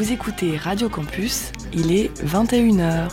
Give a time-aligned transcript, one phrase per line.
[0.00, 3.10] Vous écoutez Radio Campus, il est 21h.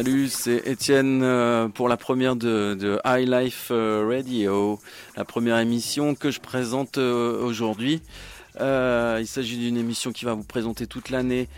[0.00, 4.80] Salut, c'est Étienne euh, pour la première de, High Life euh, Radio,
[5.14, 8.00] la première émission que je présente euh, aujourd'hui.
[8.58, 11.50] il s'agit d'une émission qui va vous présenter toute l'année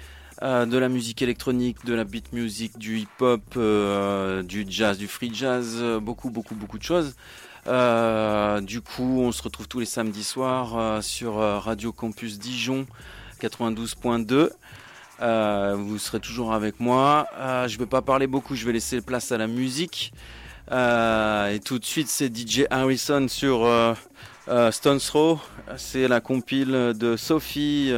[0.42, 3.56] de la musique électronique, de la beat music, du hip-hop,
[4.44, 7.14] du jazz, du free jazz, beaucoup, beaucoup, beaucoup de choses.
[7.64, 12.86] du coup, on se retrouve tous les samedis soirs sur Radio Campus Dijon
[13.40, 14.50] 92.2.
[15.22, 17.28] Euh, vous serez toujours avec moi.
[17.38, 20.12] Euh, je ne vais pas parler beaucoup, je vais laisser place à la musique.
[20.70, 23.68] Euh, et tout de suite, c'est DJ Harrison sur
[24.70, 25.38] Stones Throw.
[25.76, 27.92] C'est la compile de Sophie.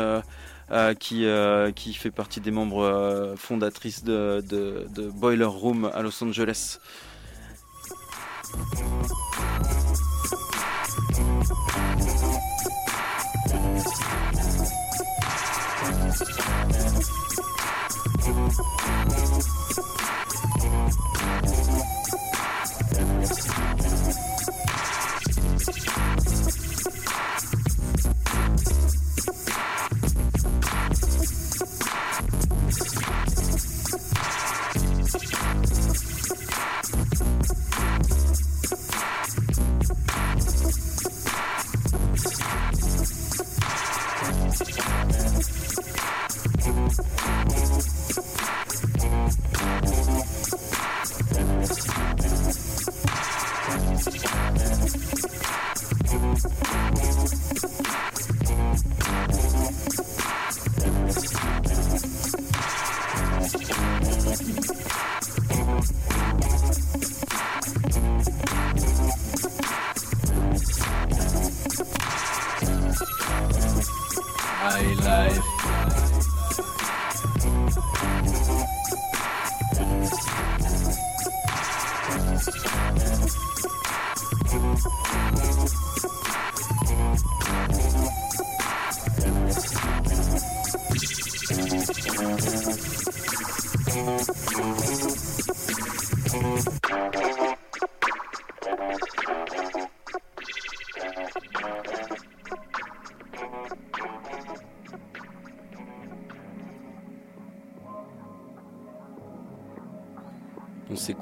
[1.01, 1.27] qui,
[1.75, 6.79] qui fait partie des membres fondatrices de, de Boiler Room à Los Angeles.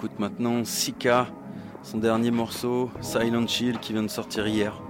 [0.02, 1.28] On s'écoute maintenant Sika,
[1.84, 4.82] son dernier morceau, Silent Chill, qui vient de sortir hier.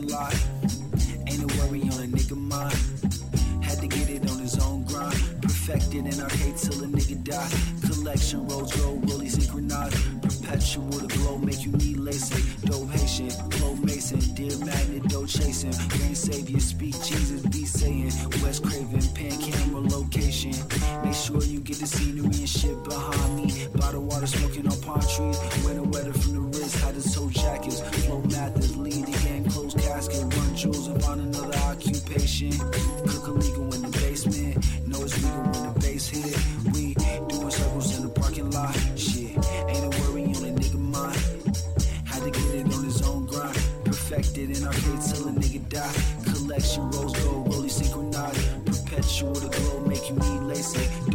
[0.00, 0.34] Lot.
[1.26, 2.74] Ain't a worry on a nigga mind.
[3.62, 5.16] Had to get it on his own grind.
[5.42, 7.50] Perfected in arcade till a nigga die.
[7.86, 9.96] Collection rolls gold, rolly synchronized.
[10.22, 12.44] Perpetual the glow, make you need lacing.
[12.64, 15.72] Dope Haitian, flow mason, dear magnet, dough chasing.
[16.00, 18.12] Rain savior, speak Jesus, be saying.
[18.42, 20.54] West Craven, pan camera location.
[21.04, 23.66] Make sure you get the scenery and shit behind me.
[23.74, 25.38] Bottle water smoking on palm trees.
[25.64, 27.80] Winter weather from the wrist, had the toe jackets.
[28.04, 28.81] Flow methods, lead
[31.02, 32.52] Find another occupation.
[33.08, 34.56] Cook illegal in the basement.
[34.86, 36.38] Know it's legal when the bass hit.
[36.72, 36.94] We
[37.28, 38.74] doing circles in the parking lot.
[38.96, 39.36] Shit,
[39.68, 41.18] ain't a worry on a nigga mind.
[42.06, 43.58] Had to get it on his own grind.
[43.84, 46.32] Perfected in our arcade till a nigga die.
[46.32, 48.66] Collection rose gold, rolly synchronized.
[48.66, 51.11] Perpetual the glow, making me need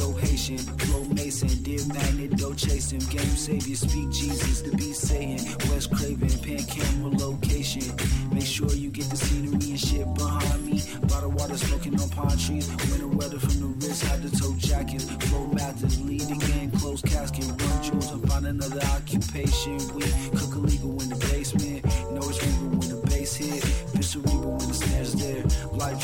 [0.55, 2.99] flow mason, dear magnet, dough chasing.
[2.99, 5.39] Game savior, speak Jesus, the beat saying.
[5.69, 7.83] West Craven, pan camera location.
[8.31, 10.81] Make sure you get the scenery and shit behind me.
[11.07, 12.69] Bottle water smoking on palm trees.
[12.89, 15.09] Winter weather from the wrist, had the toe jackets.
[15.27, 17.45] Flow methods, lead game, close casket.
[17.45, 19.77] Run jewels and find another occupation.
[19.93, 21.83] We cook illegal in the basement.
[22.11, 23.63] Know it's legal when the bass hit.
[24.01, 25.43] Cerebral when the snares there.
[25.73, 25.99] Life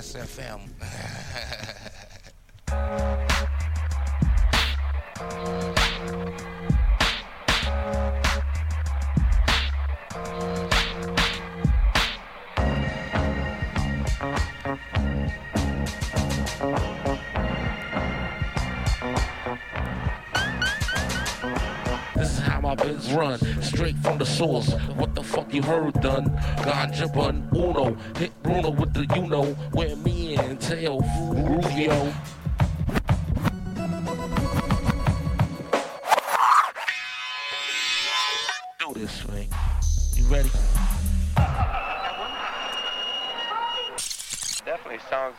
[0.00, 0.60] out of this FM.
[22.70, 24.72] my biz run straight from the source.
[24.94, 26.26] What the fuck you heard done?
[26.58, 29.44] Ganja bun uno, hit Bruno with the you know.
[29.72, 29.89] Where
[30.76, 32.12] me Rubio.
[38.78, 39.46] Do this, man.
[40.14, 40.50] You ready?
[44.64, 45.36] Definitely sounds.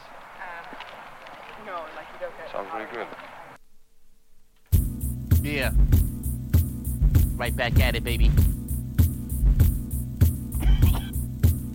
[1.66, 3.08] no, like you don't Sounds really good.
[5.44, 5.72] Yeah.
[7.36, 8.32] Right back at it, baby.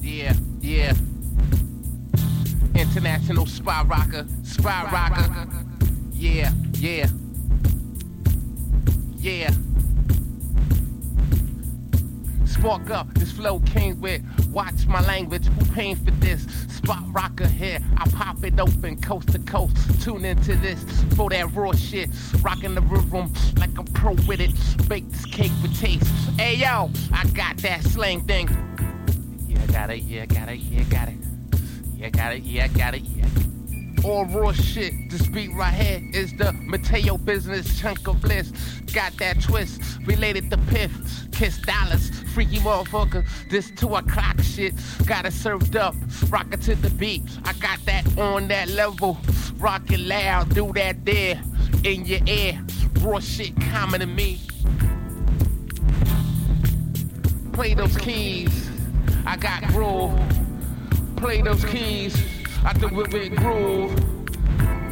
[0.00, 0.92] Yeah, yeah.
[2.78, 5.48] International spy rocker, spy rocker.
[6.12, 7.06] Yeah, yeah.
[9.16, 9.50] Yeah.
[12.44, 14.22] Spark up, this flow came with.
[14.50, 16.46] Watch my language, who paying for this?
[16.68, 19.76] Spot rocker here, I pop it open coast to coast.
[20.02, 20.84] Tune into this
[21.16, 22.10] for that raw shit.
[22.42, 24.52] Rocking the room like I'm pro with it.
[24.88, 26.06] Bake this cake for taste.
[26.38, 28.48] Hey yo, I got that slang thing.
[29.48, 31.25] Yeah, got it, yeah, got it, yeah, got it.
[32.06, 33.26] I got it, yeah, I got it, yeah.
[34.04, 38.52] All raw shit, this beat right here is the Madteo business chunk of bliss.
[38.94, 40.92] Got that twist, related to Piff,
[41.32, 43.26] Kiss Dollars, freaky motherfucker.
[43.50, 45.96] This two o'clock shit, got it served up,
[46.28, 47.22] rock it to the beat.
[47.44, 49.18] I got that on that level,
[49.56, 51.42] rock it loud, do that there,
[51.82, 52.64] in your ear.
[53.00, 54.38] Raw shit common to me.
[57.52, 58.70] Play those keys,
[59.26, 60.45] I got groove.
[61.16, 62.16] Play those keys.
[62.64, 63.94] I do it with groove.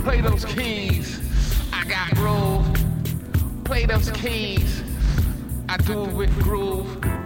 [0.04, 1.20] Play those keys.
[1.72, 3.64] I got groove.
[3.64, 4.82] Play those keys.
[5.68, 7.23] I do it with groove.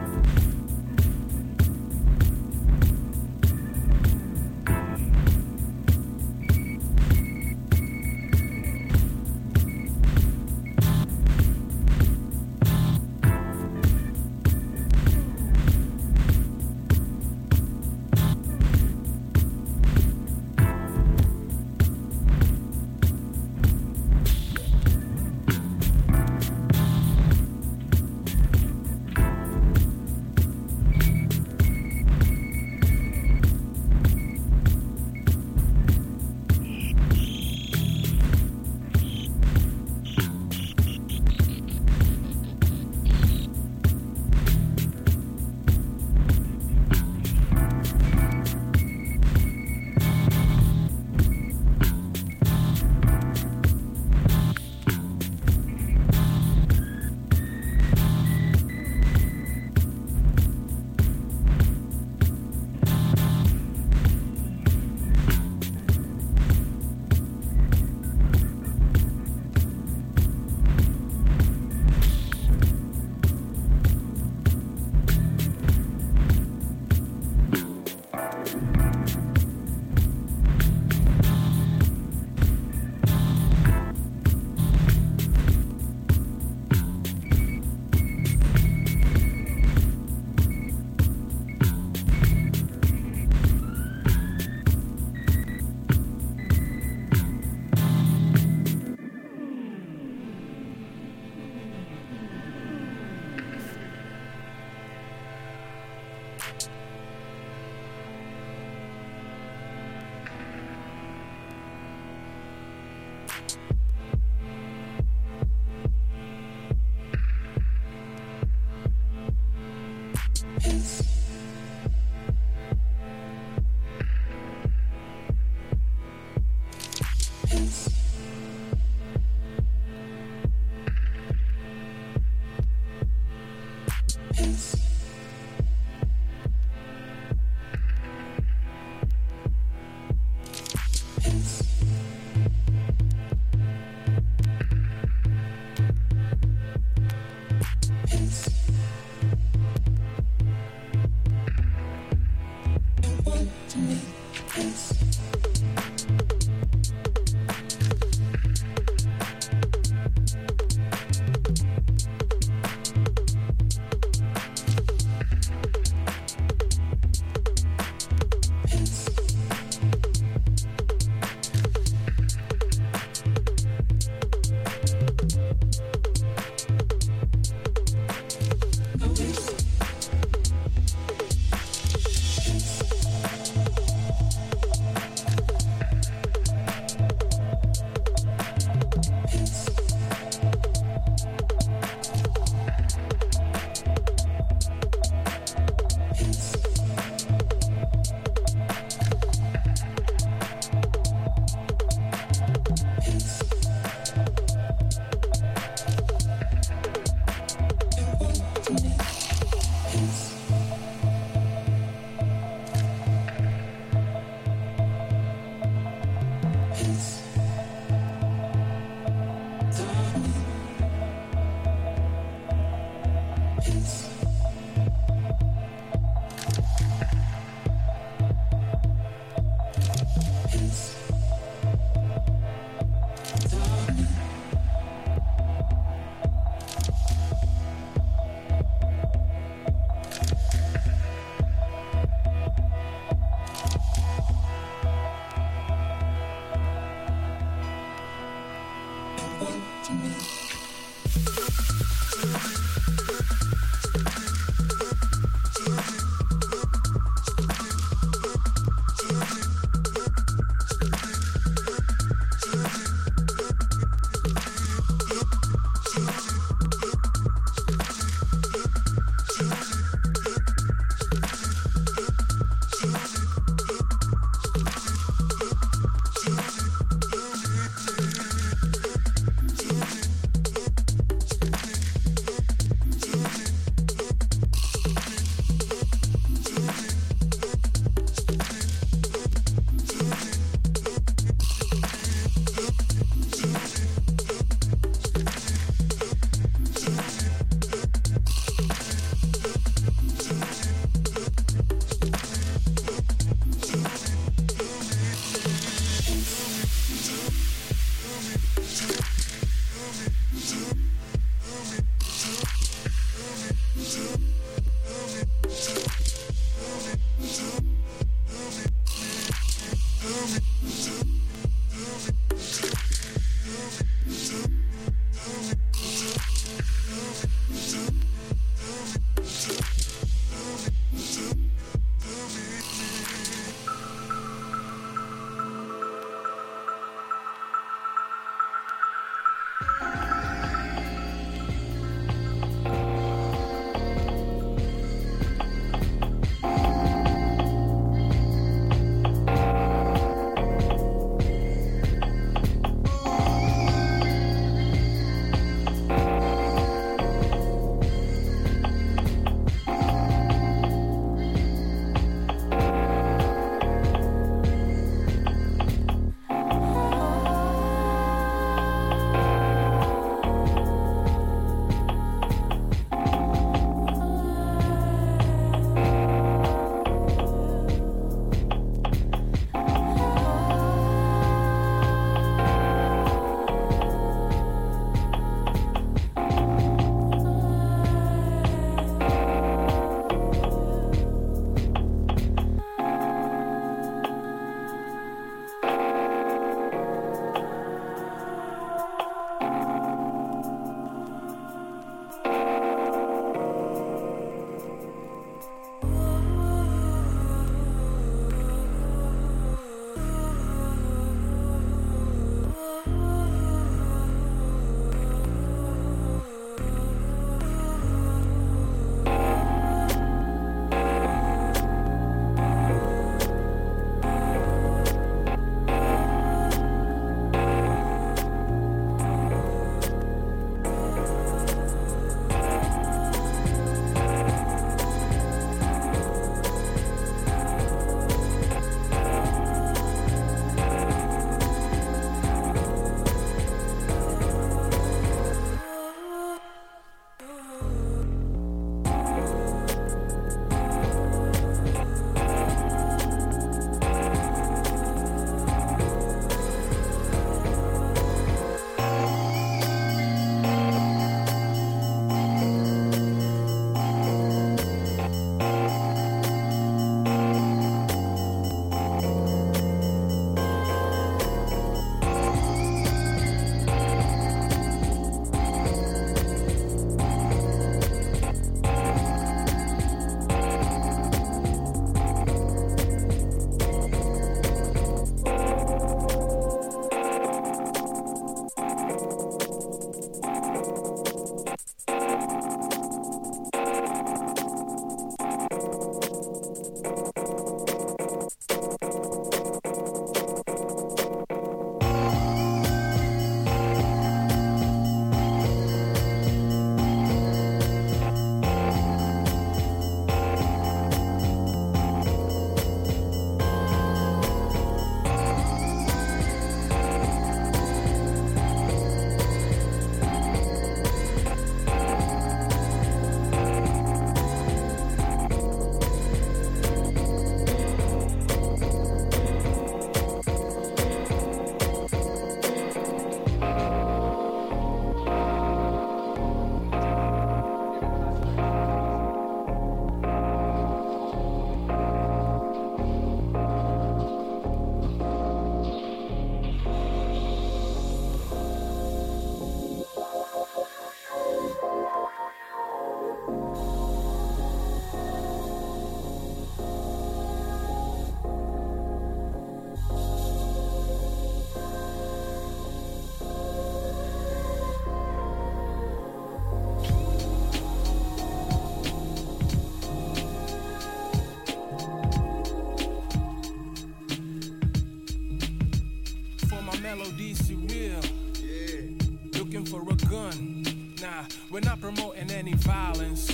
[581.59, 583.33] We're not promoting any violence.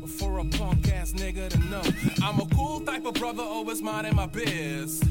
[0.00, 1.82] But for a punk ass nigga to know,
[2.22, 5.02] I'm a cool type of brother, always minding my biz.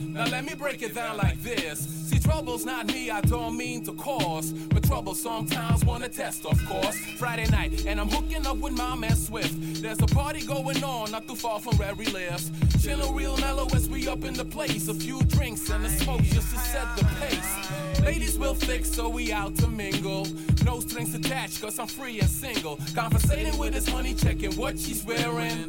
[0.00, 1.78] Now let me break it down like this.
[2.10, 4.52] See, trouble's not me, I don't mean to cause.
[4.52, 6.98] But trouble sometimes wanna test, of course.
[7.16, 9.54] Friday night, and I'm hooking up with my man Swift.
[9.80, 12.40] There's a party going on, not too far from where we live.
[12.82, 14.88] Chillin' real mellow as we up in the place.
[14.88, 17.87] A few drinks and a smoke just to set the pace.
[18.08, 20.26] Ladies will fix, so we out to mingle.
[20.64, 22.78] No strings attached, cause I'm free and single.
[22.94, 25.68] Conversating with his honey, checking what she's wearing.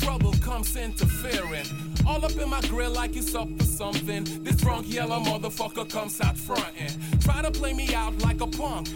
[0.00, 1.66] Trouble comes interfering.
[2.06, 4.24] All up in my grill like it's up for something.
[4.42, 7.20] This drunk yellow motherfucker comes out frontin'.
[7.20, 8.88] Try to play me out like a punk.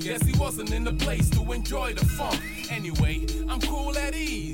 [0.00, 2.42] Guess he wasn't in the place to enjoy the funk.
[2.72, 4.49] Anyway, I'm cool at ease.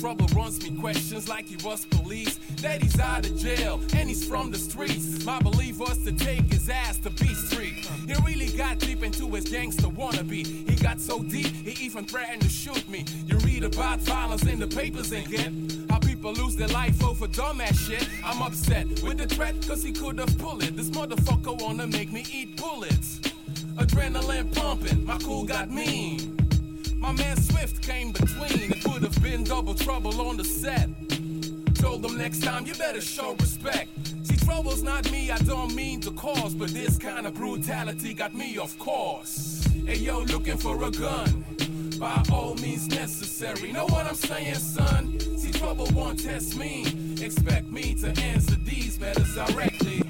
[0.00, 2.36] Trouble runs me questions like he was police.
[2.62, 5.26] That he's out of jail and he's from the streets.
[5.26, 7.86] My belief was to take his ass to B Street.
[8.06, 10.46] He really got deep into his gangster wannabe.
[10.68, 13.04] He got so deep, he even threatened to shoot me.
[13.26, 15.86] You read about violence in the papers and again.
[15.90, 18.08] How people lose their life over dumbass shit.
[18.24, 20.78] I'm upset with the threat, cause he could have pulled it.
[20.78, 23.20] This motherfucker wanna make me eat bullets.
[23.76, 26.39] Adrenaline pumping, my cool got mean.
[27.00, 28.72] My man Swift came between.
[28.72, 30.88] It would have been double trouble on the set.
[31.74, 33.88] Told them next time you better show respect.
[34.22, 38.34] See, trouble's not me, I don't mean to cause, but this kind of brutality got
[38.34, 39.66] me off course.
[39.86, 41.44] Hey yo, looking for a gun.
[41.98, 43.72] By all means necessary.
[43.72, 45.18] Know what I'm saying, son?
[45.38, 46.84] See, trouble won't test me.
[47.22, 50.02] Expect me to answer these matters directly.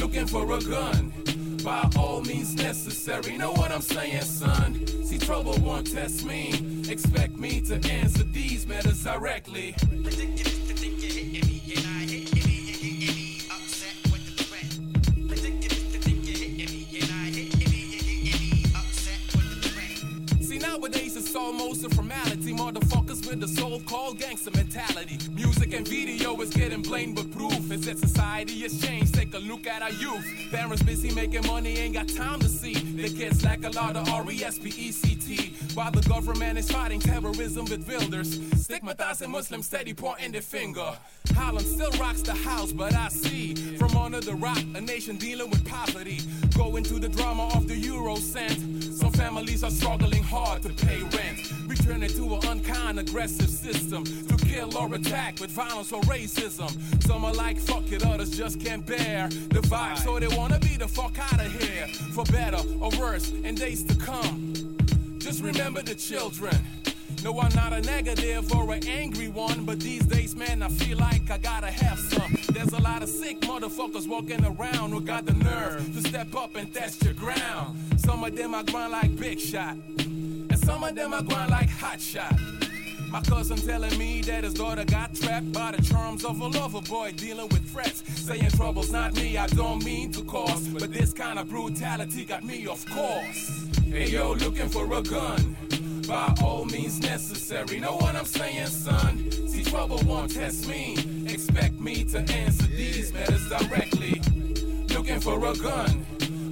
[0.00, 1.12] Looking for a gun
[1.68, 3.36] by all means necessary.
[3.36, 4.86] Know what I'm saying, son?
[5.04, 6.42] See, trouble won't test me.
[6.88, 9.74] Expect me to answer these matters directly.
[20.40, 22.54] See, nowadays it's almost a formality.
[22.54, 25.18] Motherfuckers with the so called gangster mentality.
[25.34, 26.17] Music and video
[26.96, 29.14] is but proof is that society has changed.
[29.14, 30.24] Take a look at our youth.
[30.50, 32.74] Parents busy making money, ain't got time to see.
[32.74, 35.54] Their kids lack a lot of R E S P E C T.
[35.74, 40.92] While the government is fighting terrorism with builders, stigmatizing Muslims, steady pointing the finger.
[41.34, 45.50] Holland still rocks the house, but I see from under the rock a nation dealing
[45.50, 46.20] with poverty.
[46.56, 48.58] Going to the drama of the euro cent.
[48.82, 51.27] Some families are struggling hard to pay rent.
[51.88, 56.70] Returning to an unkind, aggressive system to kill or attack with violence or racism.
[57.04, 60.76] Some are like, fuck it, others just can't bear the vibe, so they wanna be
[60.76, 61.86] the fuck out of here.
[62.12, 64.52] For better or worse, in days to come.
[65.16, 66.54] Just remember the children.
[67.24, 70.98] No, I'm not a negative or an angry one, but these days, man, I feel
[70.98, 72.36] like I gotta have some.
[72.52, 76.54] There's a lot of sick motherfuckers walking around who got the nerve to step up
[76.54, 77.78] and test your ground.
[77.96, 79.76] Some of them are grind like Big Shot,
[80.68, 82.38] some of them are grind like Hot Shot.
[83.10, 86.82] My cousin telling me that his daughter got trapped by the charms of a lover
[86.82, 88.02] boy dealing with threats.
[88.20, 90.68] Saying trouble's not me, I don't mean to cause.
[90.68, 93.66] But this kind of brutality got me off course.
[93.86, 95.56] Hey yo, looking for a gun.
[96.06, 97.80] By all means necessary.
[97.80, 99.30] Know what I'm saying, son?
[99.48, 100.98] See, trouble won't test me.
[101.26, 104.20] Expect me to answer these matters directly.
[104.94, 106.04] Looking for a gun.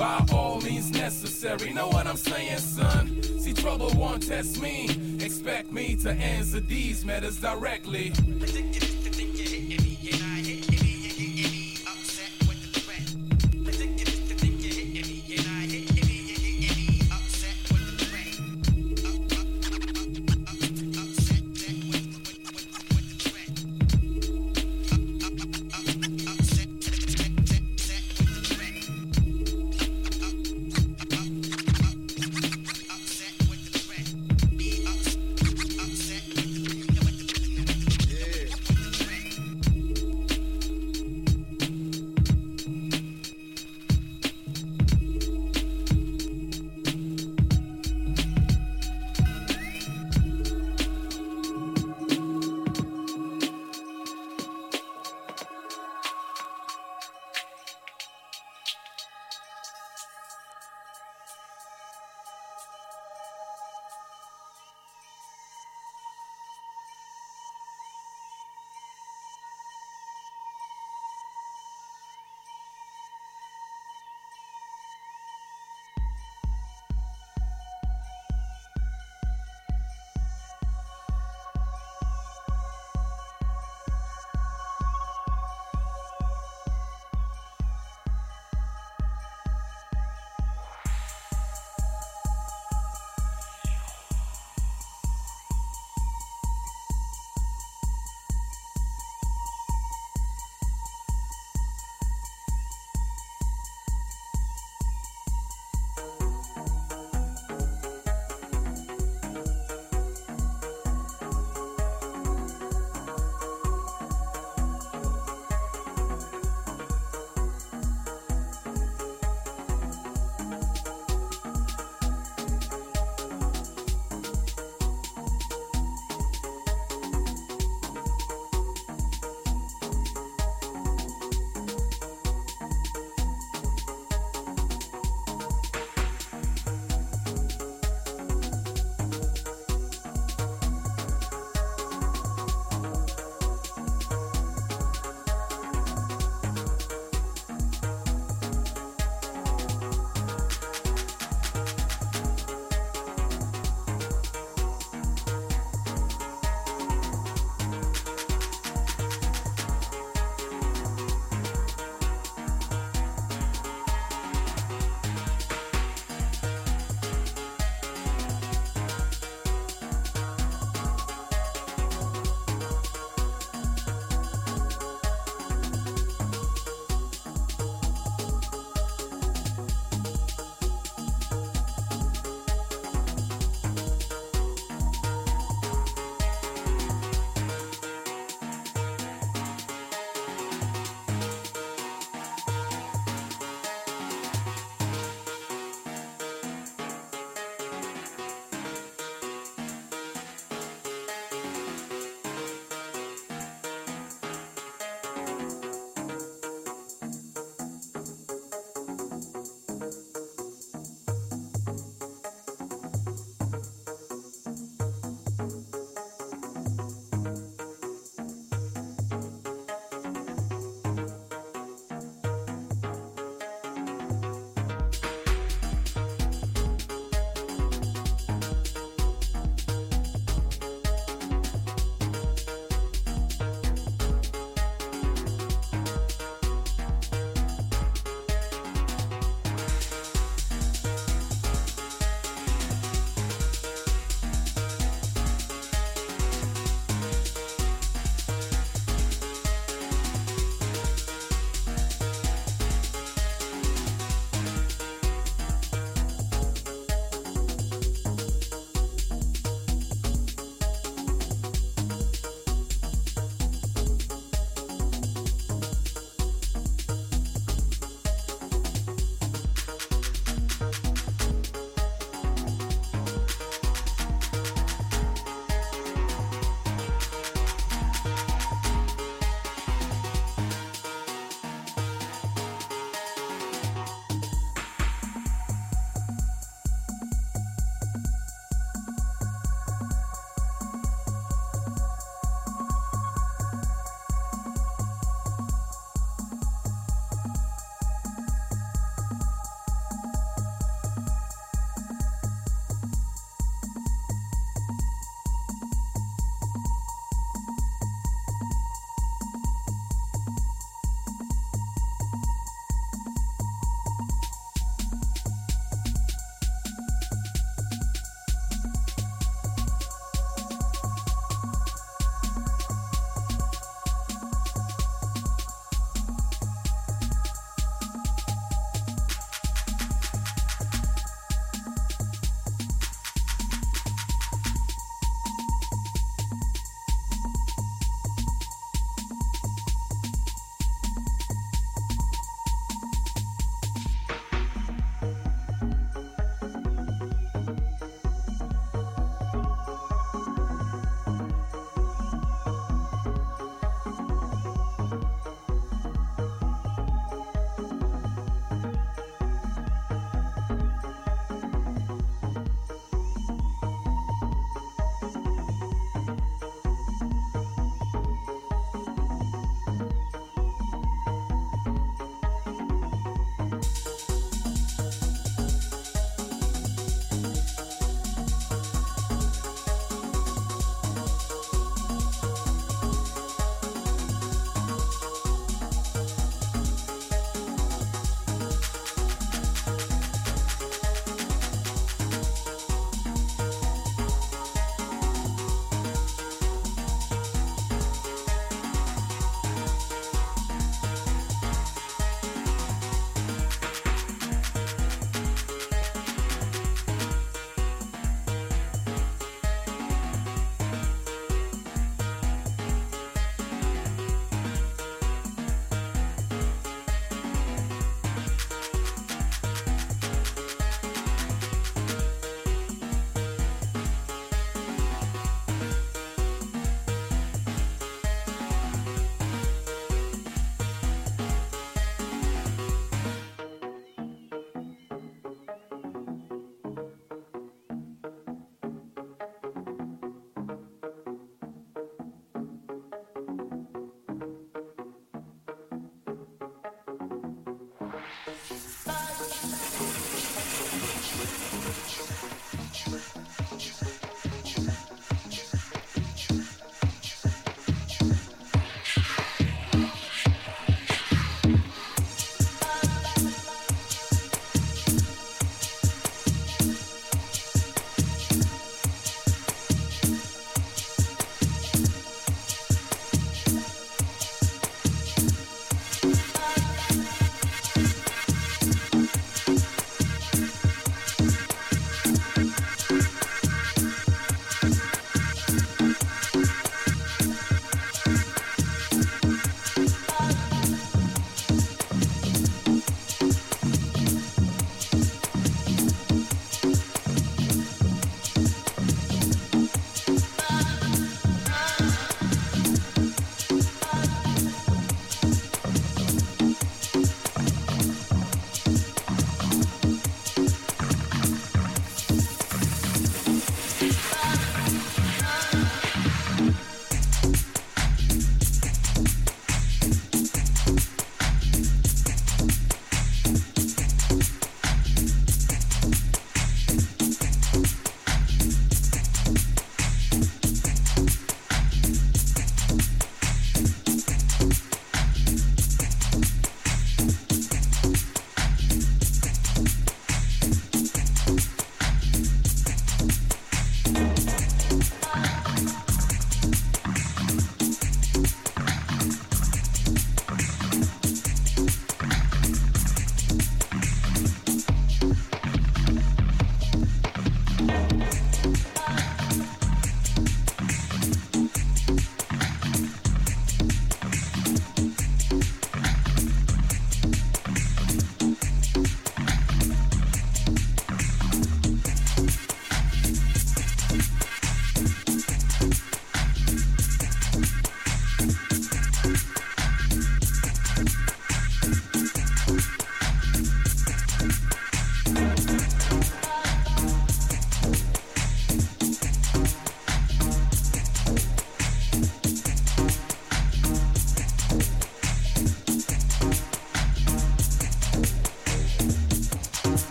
[0.00, 1.74] By all means necessary.
[1.74, 3.22] Know what I'm saying, son?
[3.38, 4.88] See, trouble won't test me.
[5.20, 8.10] Expect me to answer these matters directly.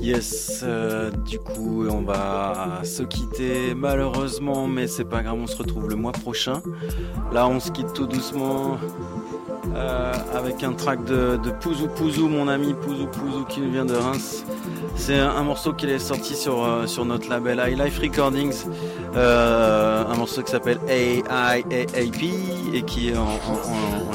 [0.00, 5.56] Yes, euh, du coup on va se quitter malheureusement, mais c'est pas grave, on se
[5.56, 6.62] retrouve le mois prochain.
[7.32, 8.78] Là on se quitte tout doucement
[9.74, 13.94] euh, avec un track de, Pouzou Pouzou, mon ami Pouzou Pouzou qui nous vient de
[13.94, 14.44] Reims.
[14.94, 18.64] C'est un, morceau qu'il est sorti sur, euh, sur notre label High Life Recordings.
[19.16, 22.22] Euh, un morceau qui s'appelle AIAAP
[22.74, 23.38] et qui est en,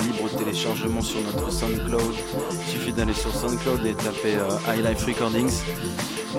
[0.04, 2.14] libre téléchargement sur notre SoundCloud.
[2.52, 5.52] Il suffit d'aller sur SoundCloud et taper euh, iLife Recordings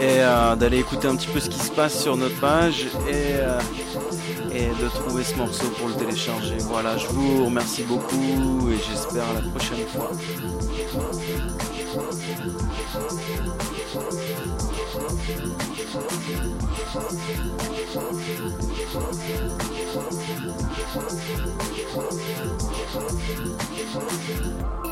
[0.00, 3.34] et euh, d'aller écouter un petit peu ce qui se passe sur notre page et,
[3.34, 3.58] euh,
[4.54, 6.56] et de trouver ce morceau pour le télécharger.
[6.60, 10.10] Voilà, je vous remercie beaucoup et j'espère à la prochaine fois.
[15.92, 16.96] Thank
[24.86, 24.91] you.